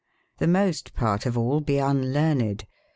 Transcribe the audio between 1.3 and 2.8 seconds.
al be unlearned.